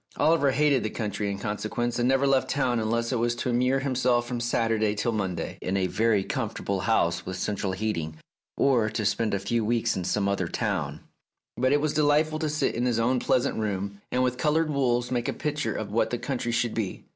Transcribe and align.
Oliver 0.17 0.49
hated 0.49 0.81
the 0.81 0.89
country 0.89 1.29
in 1.29 1.37
consequence, 1.37 1.99
and 1.99 2.09
never 2.09 2.25
left 2.25 2.49
town 2.49 2.79
unless 2.79 3.11
it 3.11 3.19
was 3.19 3.35
to 3.35 3.49
immure 3.51 3.81
himself 3.81 4.25
from 4.27 4.39
Saturday 4.39 4.95
till 4.95 5.11
Monday 5.11 5.59
in 5.61 5.77
a 5.77 5.85
very 5.85 6.23
comfortable 6.23 6.79
house 6.79 7.23
with 7.23 7.37
central 7.37 7.73
heating, 7.73 8.17
or 8.57 8.89
to 8.89 9.05
spend 9.05 9.35
a 9.35 9.39
few 9.39 9.63
weeks 9.63 9.95
in 9.95 10.03
some 10.03 10.27
other 10.27 10.47
town; 10.47 11.01
but 11.55 11.71
it 11.71 11.81
was 11.81 11.93
delightful 11.93 12.39
to 12.39 12.49
sit 12.49 12.73
in 12.73 12.87
his 12.87 12.97
own 12.97 13.19
pleasant 13.19 13.57
room, 13.59 14.01
and 14.11 14.23
with 14.23 14.39
coloured 14.39 14.71
wools 14.71 15.11
make 15.11 15.27
a 15.27 15.33
picture 15.33 15.75
of 15.75 15.91
what 15.91 16.09
the 16.09 16.17
country 16.17 16.51
should 16.51 16.73
be. 16.73 17.03